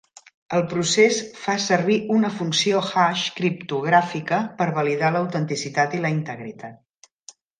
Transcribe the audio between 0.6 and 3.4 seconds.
procés fa servir una funció hash